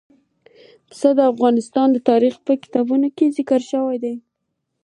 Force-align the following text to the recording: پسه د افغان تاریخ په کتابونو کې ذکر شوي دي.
پسه 0.87 1.09
د 1.17 1.19
افغان 1.31 1.53
تاریخ 2.09 2.35
په 2.45 2.51
کتابونو 2.63 3.07
کې 3.17 3.33
ذکر 3.37 3.61
شوي 3.71 3.97
دي. 4.03 4.15